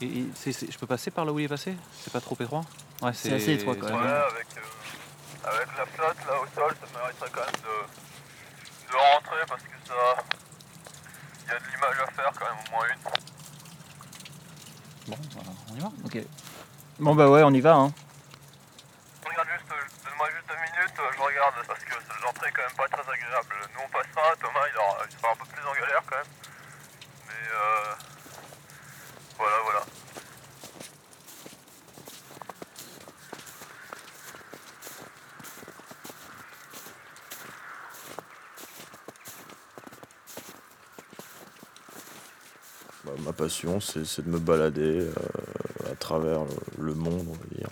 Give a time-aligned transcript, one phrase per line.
[0.00, 0.28] Et, et
[0.70, 1.74] je peux passer par là où il est passé?
[2.00, 2.62] C'est pas trop étroit?
[3.02, 3.90] Ouais, C'est assez étroit, Ouais, bien.
[3.96, 9.44] avec, euh, avec la flotte là au sol, ça mériterait quand même de, de rentrer
[9.48, 9.94] parce que ça.
[11.44, 13.00] Il y a de l'image à faire quand même, au moins une.
[15.08, 15.90] Bon, voilà, on y va.
[16.04, 16.18] Ok.
[17.00, 17.74] Bon bah ouais, on y va.
[17.74, 17.92] Hein.
[19.24, 22.62] Regarde juste, euh, donne-moi juste deux minutes, euh, je regarde parce que l'entrée est quand
[22.62, 23.54] même pas très agréable.
[23.74, 26.32] Nous on passera, Thomas il, aura, il sera un peu plus en galère quand même.
[27.28, 27.94] Mais euh,
[29.38, 29.82] voilà, voilà.
[43.04, 45.12] Bah, ma passion, c'est de me balader euh,
[45.92, 46.40] à travers
[46.78, 47.68] le, le monde, on va dire,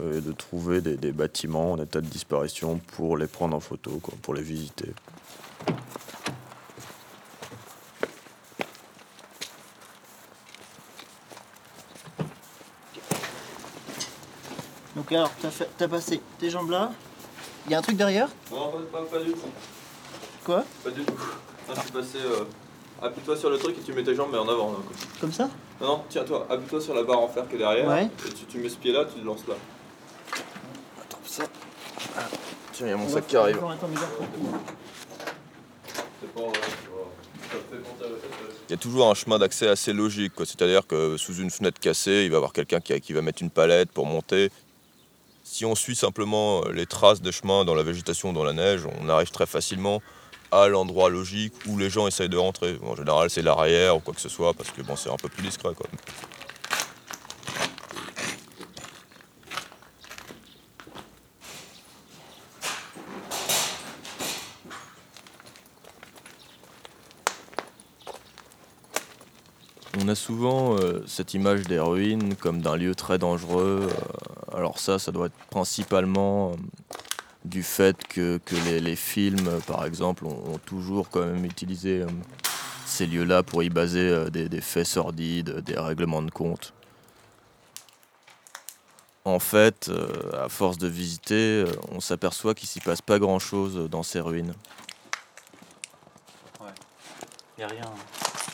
[0.00, 3.60] euh, et de trouver des, des bâtiments en état de disparition pour les prendre en
[3.60, 4.92] photo, quoi, pour les visiter.
[14.94, 16.92] Donc alors, t'as fait- t'as passé tes jambes là.
[17.66, 18.28] Il y a un truc derrière?
[18.52, 19.40] Non, pas, du tout.
[20.44, 20.64] Quoi?
[20.84, 21.12] Pas du tout.
[21.74, 22.18] je suis passé.
[23.02, 24.74] Appuie-toi sur le truc et tu mets tes jambes mais en avant.
[25.20, 25.48] Comme ça?
[25.80, 27.86] Non, non, tiens-toi, appuie-toi sur la barre en fer qui est derrière.
[27.88, 28.08] Ouais.
[28.26, 29.54] Et tu, tu mets ce pied là, tu le lances là.
[31.00, 31.44] Attends, ça.
[32.72, 33.58] Tiens, il y a mon sac qui arrive.
[38.68, 40.46] Il y a toujours un chemin d'accès assez logique, quoi.
[40.46, 43.42] c'est-à-dire que sous une fenêtre cassée, il va y avoir quelqu'un qui, qui va mettre
[43.42, 44.50] une palette pour monter.
[45.44, 49.08] Si on suit simplement les traces des chemins dans la végétation, dans la neige, on
[49.08, 50.02] arrive très facilement
[50.52, 52.78] à l'endroit logique où les gens essayent de rentrer.
[52.82, 55.28] En général, c'est l'arrière ou quoi que ce soit, parce que bon, c'est un peu
[55.28, 55.70] plus discret.
[69.98, 73.88] On a souvent euh, cette image des ruines comme d'un lieu très dangereux.
[73.90, 76.54] Euh, alors ça, ça doit être principalement euh,
[77.46, 81.44] du fait que, que les, les films, euh, par exemple, ont, ont toujours quand même
[81.44, 82.06] utilisé euh,
[82.84, 86.72] ces lieux-là pour y baser euh, des, des faits sordides, des règlements de compte.
[89.24, 93.88] En fait, euh, à force de visiter, euh, on s'aperçoit qu'il s'y passe pas grand-chose
[93.90, 94.54] dans ces ruines.
[97.58, 97.80] Y a rien.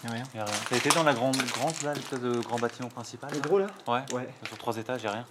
[0.04, 0.24] Y a rien.
[0.34, 0.54] Y a rien.
[0.70, 3.66] T'as été dans la grande, grande là, l'espèce de grand bâtiment principal Le gros là?
[3.88, 4.00] Ouais.
[4.14, 4.28] Ouais.
[4.47, 5.26] Sur trois étages, y a rien.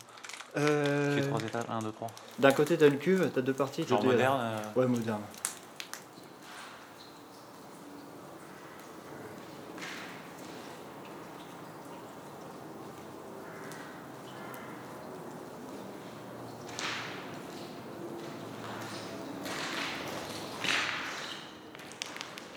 [0.58, 2.10] Euh, J'ai trois étages, un, deux, trois.
[2.40, 3.86] D'un côté t'as le cuve, t'as deux parties.
[3.88, 4.38] Genre moderne.
[4.42, 5.22] euh, Ouais, moderne.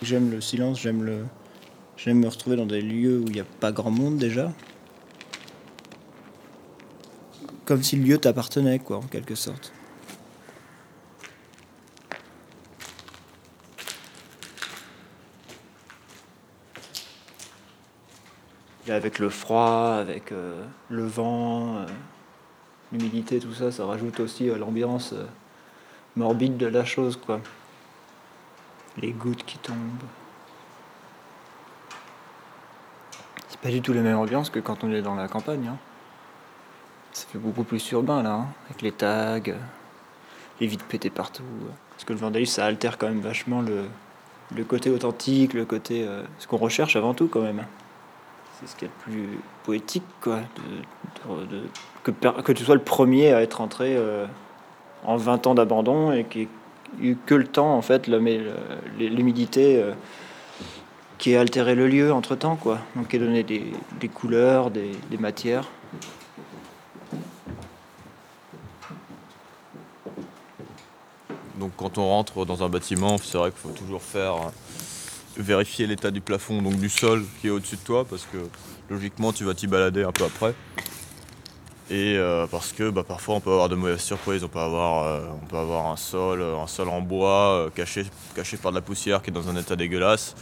[0.01, 1.25] J'aime le silence, j'aime le.
[1.97, 4.51] J'aime me retrouver dans des lieux où il n'y a pas grand monde déjà.
[7.65, 9.73] Comme si le lieu t'appartenait, quoi, en quelque sorte.
[18.87, 21.85] Avec le froid, avec euh, le vent, euh,
[22.91, 25.25] l'humidité, tout ça, ça rajoute aussi à l'ambiance euh,
[26.15, 27.41] morbide de la chose, quoi.
[28.97, 29.75] Les gouttes qui tombent.
[33.49, 35.67] C'est pas du tout la même ambiance que quand on est dans la campagne.
[35.67, 35.77] hein.
[37.15, 39.53] Ça fait beaucoup plus urbain là, hein, avec les tags, euh,
[40.59, 41.43] les vides pétées partout.
[41.63, 41.69] euh.
[41.91, 43.85] Parce que le vandalisme, ça altère quand même vachement le,
[44.53, 46.05] le côté authentique, le côté.
[46.05, 47.59] euh, ce qu'on recherche avant tout quand même.
[47.59, 47.67] hein.
[48.59, 49.29] C'est ce qui est le plus
[49.63, 50.41] poétique, quoi.
[52.03, 53.97] que, que tu sois le premier à être entré
[55.05, 56.47] en 20 ans d'abandon et ait
[57.01, 58.07] eu que le temps, en fait,
[58.97, 59.83] l'humidité
[61.17, 62.79] qui ait altéré le lieu entre temps, quoi.
[62.95, 65.67] Donc qui a donné des, des couleurs, des, des matières.
[71.59, 74.49] Donc quand on rentre dans un bâtiment, c'est vrai qu'il faut toujours faire euh,
[75.37, 78.37] vérifier l'état du plafond, donc du sol qui est au-dessus de toi, parce que
[78.89, 80.55] logiquement tu vas t'y balader un peu après.
[81.91, 85.03] Et euh, parce que bah, parfois on peut avoir de mauvaises surprises, on peut avoir,
[85.03, 88.81] euh, on peut avoir un sol, un sol en bois caché, caché par de la
[88.81, 90.33] poussière qui est dans un état dégueulasse.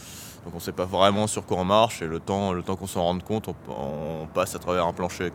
[0.46, 2.76] Donc on ne sait pas vraiment sur quoi on marche et le temps, le temps
[2.76, 5.30] qu'on s'en rende compte, on, on passe à travers un plancher.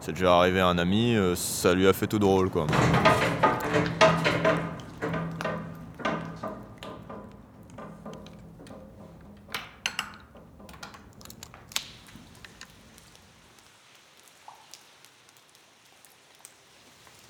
[0.00, 2.50] C'est déjà arrivé à un ami, ça lui a fait tout drôle.
[2.50, 2.66] quoi.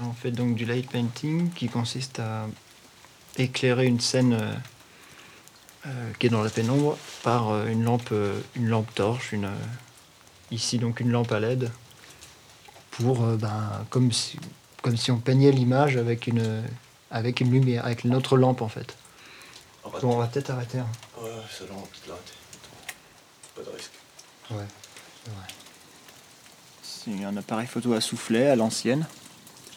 [0.08, 2.47] On fait donc du light painting qui consiste à
[3.38, 4.55] éclairer une scène euh,
[5.87, 9.47] euh, qui est dans la pénombre par euh, une lampe, euh, une lampe torche, une,
[9.47, 9.55] euh,
[10.50, 11.70] ici donc une lampe à LED
[12.93, 14.38] pour euh, ben, comme si
[14.82, 16.62] comme si on peignait l'image avec une
[17.11, 18.97] avec une lumière, avec notre lampe en fait.
[20.02, 20.79] Bon, on va peut-être arrêter.
[20.79, 20.87] hein.
[21.20, 22.32] Ouais, ça va, on va peut-être l'arrêter.
[23.55, 23.93] Pas de risque.
[24.50, 24.67] Ouais,
[25.25, 25.47] c'est vrai.
[27.19, 29.06] C'est un appareil photo à soufflet à l'ancienne,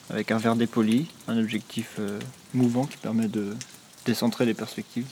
[0.10, 2.20] avec un verre dépoli, un objectif euh,
[2.54, 3.56] mouvant qui permet de
[4.06, 5.06] décentrer les perspectives.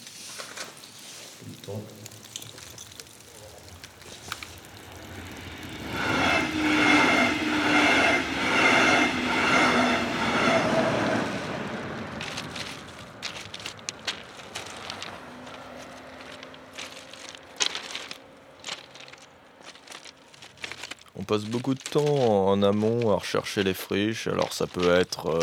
[21.28, 24.28] Passe beaucoup de temps en amont à rechercher les friches.
[24.28, 25.40] Alors ça peut être euh,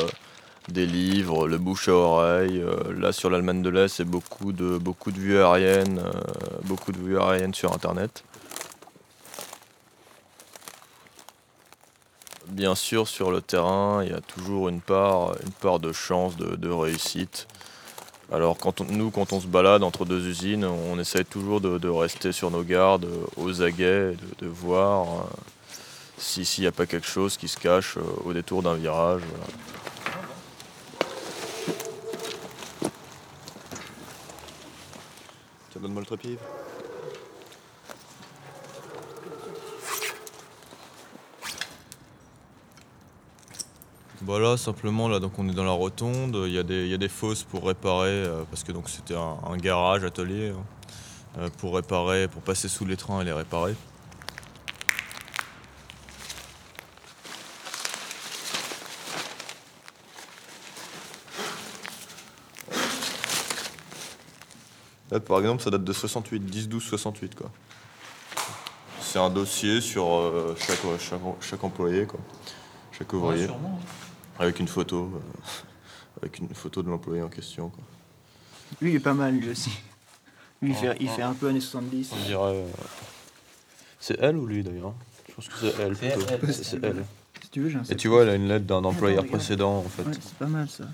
[0.68, 2.58] des livres, le bouche à oreille.
[2.60, 6.10] euh, là sur l'Allemagne de l'Est, c'est beaucoup de, beaucoup de vues aériennes, euh,
[6.64, 8.24] beaucoup de vues aériennes sur Internet.
[12.48, 16.36] Bien sûr, sur le terrain, il y a toujours une part, une part de chance,
[16.36, 17.46] de réussite.
[18.32, 22.32] Alors quand nous, quand on se balade entre deux usines, on essaye toujours de, rester
[22.32, 25.02] sur nos gardes, euh, aux aguets, de, voir.
[25.02, 25.22] euh,
[26.18, 29.22] si- s'il n'y a pas quelque chose qui se cache euh, au détour d'un virage.
[29.30, 29.46] voilà.
[36.00, 36.38] Le trépied.
[44.26, 46.44] Voilà, simplement là, donc on est dans la rotonde.
[46.46, 48.88] Il y a des, il y a des fosses pour réparer, euh, parce que donc
[48.88, 50.64] c'était un, un garage, atelier, hein,
[51.40, 53.74] euh, pour réparer, pour passer sous les trains et les réparer.
[65.10, 67.50] Là, par exemple, ça date de 68, 10, 12, 68, quoi.
[69.02, 72.20] C'est un dossier sur euh, chaque, chaque, chaque employé, quoi.
[72.90, 73.48] Chaque ouvrier.
[74.38, 75.10] Avec une photo.
[75.14, 75.18] euh,
[76.22, 77.84] avec une photo de l'employé en question, quoi.
[78.80, 79.70] Lui, il est pas mal, lui aussi.
[80.62, 82.10] Lui, il, fait, il fait un peu années 70.
[82.12, 82.42] On dirait.
[82.56, 82.66] euh,
[84.00, 84.94] C'est elle ou lui d'ailleurs
[85.28, 86.52] Je pense que c'est elle plutôt.
[86.52, 87.04] C'est elle.
[87.42, 89.36] Si tu veux, j'ai un Et tu vois, elle a une lettre d'un employeur regarde.
[89.38, 90.02] précédent en fait.
[90.04, 90.84] Ouais, c'est pas mal ça.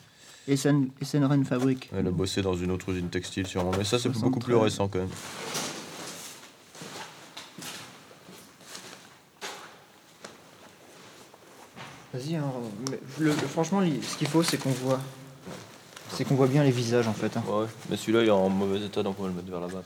[0.49, 1.91] Essen, Essenren Fabrique.
[1.97, 3.71] Elle a bossé dans une autre usine textile sûrement.
[3.79, 4.23] Mais ça, c'est 73.
[4.23, 5.09] beaucoup plus récent quand même.
[12.13, 12.45] Vas-y, hein,
[12.91, 15.01] mais le- le- franchement, ce qu'il faut, c'est qu'on voit.
[16.13, 17.37] C'est qu'on voit bien les visages en fait.
[17.37, 17.43] hein.
[17.47, 19.83] Ouais, mais celui-là il est en mauvais état donc on va le mettre vers là-bas.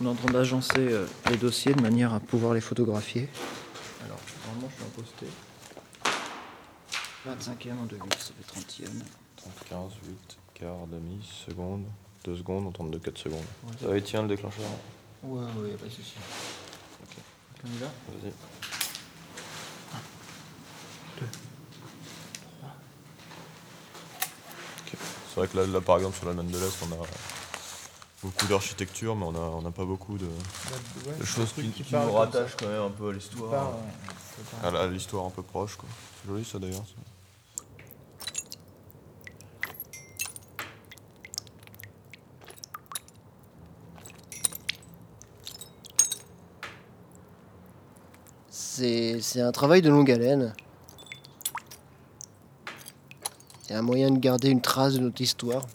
[0.00, 3.28] On est en train d'agencer euh, les dossiers de manière à pouvoir les photographier.
[4.04, 5.26] Alors, normalement, je suis en posté.
[7.68, 8.88] 25e en 2 ça fait 30e.
[9.36, 11.84] 30, 15, 8, quart, demi, seconde,
[12.24, 13.40] 2 secondes, on tente de 4 secondes.
[13.64, 13.72] Ouais.
[13.80, 14.64] Ça va, tiens le déclencheur.
[15.22, 16.14] Ouais, ouais, pas de souci.
[17.02, 17.16] Ok.
[17.64, 17.86] On y va?
[17.86, 18.32] Vas-y.
[25.36, 27.06] C'est vrai que là, là, par exemple sur l'Allemagne de l'Est on a
[28.22, 32.12] beaucoup d'architecture mais on n'a on a pas beaucoup de, de choses qui, qui nous
[32.12, 33.74] rattachent quand même un peu à l'histoire.
[34.64, 35.90] À la- à l'histoire un peu proche quoi.
[36.22, 36.84] C'est joli ça d'ailleurs.
[48.50, 50.54] c'est un travail de longue haleine.
[53.66, 55.66] C'est un moyen de garder une trace de notre histoire.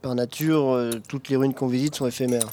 [0.00, 2.48] Par nature, euh, toutes les ruines qu'on visite sont éphémères.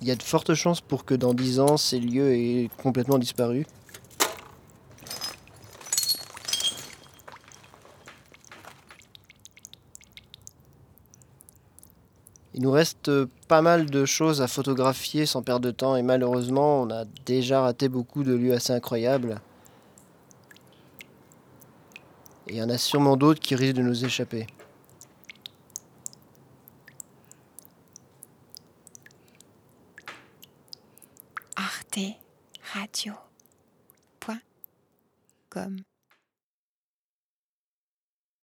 [0.00, 3.18] Il y a de fortes chances pour que dans 10 ans, ces lieux aient complètement
[3.18, 3.66] disparu.
[12.56, 16.02] Il nous reste euh, pas mal de choses à photographier sans perdre de temps et
[16.02, 19.42] malheureusement on a déjà raté beaucoup de lieux assez incroyables.
[22.48, 24.46] Et il y en a sûrement d'autres qui risquent de nous échapper.
[31.56, 31.98] Arte
[32.72, 33.12] Radio.